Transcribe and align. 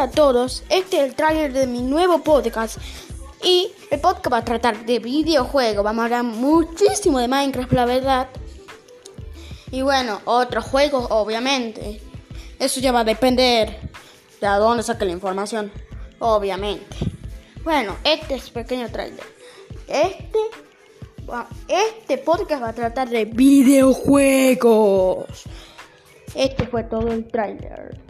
Hola 0.00 0.08
a 0.08 0.14
todos, 0.14 0.64
este 0.70 0.96
es 0.96 1.04
el 1.04 1.14
trailer 1.14 1.52
de 1.52 1.66
mi 1.66 1.82
nuevo 1.82 2.22
podcast 2.22 2.78
y 3.44 3.70
el 3.90 4.00
podcast 4.00 4.32
va 4.32 4.38
a 4.38 4.44
tratar 4.46 4.86
de 4.86 4.98
videojuegos, 4.98 5.84
vamos 5.84 6.00
a 6.00 6.04
hablar 6.04 6.24
muchísimo 6.24 7.18
de 7.18 7.28
Minecraft 7.28 7.72
la 7.74 7.84
verdad 7.84 8.28
y 9.70 9.82
bueno, 9.82 10.22
otros 10.24 10.64
juegos 10.64 11.06
obviamente, 11.10 12.00
eso 12.58 12.80
ya 12.80 12.92
va 12.92 13.00
a 13.00 13.04
depender 13.04 13.78
de 14.40 14.46
a 14.46 14.56
dónde 14.56 14.82
saque 14.82 15.04
la 15.04 15.12
información, 15.12 15.70
obviamente. 16.18 16.96
Bueno, 17.62 17.94
este 18.02 18.36
es 18.36 18.48
pequeño 18.48 18.90
trailer, 18.90 19.26
este, 19.86 20.38
este 21.68 22.16
podcast 22.16 22.62
va 22.62 22.70
a 22.70 22.74
tratar 22.74 23.10
de 23.10 23.26
videojuegos. 23.26 25.26
Este 26.34 26.66
fue 26.68 26.84
todo 26.84 27.08
el 27.08 27.28
trailer. 27.28 28.00